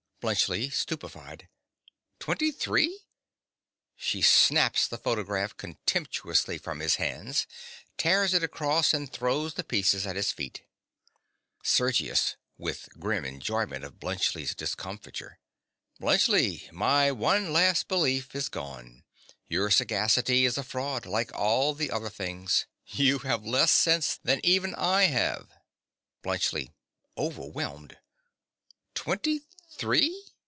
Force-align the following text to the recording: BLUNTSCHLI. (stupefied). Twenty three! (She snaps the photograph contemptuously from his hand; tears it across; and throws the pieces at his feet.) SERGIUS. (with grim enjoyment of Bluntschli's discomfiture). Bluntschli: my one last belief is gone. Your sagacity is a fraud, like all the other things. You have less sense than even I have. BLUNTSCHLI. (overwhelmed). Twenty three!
BLUNTSCHLI. 0.21 0.69
(stupefied). 0.71 1.49
Twenty 2.19 2.51
three! 2.51 3.07
(She 3.95 4.21
snaps 4.21 4.87
the 4.87 4.99
photograph 4.99 5.57
contemptuously 5.57 6.59
from 6.59 6.79
his 6.79 6.97
hand; 6.97 7.47
tears 7.97 8.35
it 8.35 8.43
across; 8.43 8.93
and 8.93 9.11
throws 9.11 9.55
the 9.55 9.63
pieces 9.63 10.05
at 10.05 10.15
his 10.15 10.31
feet.) 10.31 10.61
SERGIUS. 11.63 12.35
(with 12.55 12.89
grim 12.99 13.25
enjoyment 13.25 13.83
of 13.83 13.99
Bluntschli's 13.99 14.53
discomfiture). 14.53 15.39
Bluntschli: 15.99 16.71
my 16.71 17.11
one 17.11 17.51
last 17.51 17.87
belief 17.87 18.35
is 18.35 18.47
gone. 18.47 19.03
Your 19.47 19.71
sagacity 19.71 20.45
is 20.45 20.55
a 20.55 20.63
fraud, 20.63 21.07
like 21.07 21.33
all 21.33 21.73
the 21.73 21.89
other 21.89 22.11
things. 22.11 22.67
You 22.85 23.17
have 23.25 23.43
less 23.43 23.71
sense 23.71 24.19
than 24.23 24.39
even 24.45 24.75
I 24.75 25.05
have. 25.05 25.49
BLUNTSCHLI. 26.21 26.69
(overwhelmed). 27.17 27.97
Twenty 28.93 29.41
three! 29.73 30.27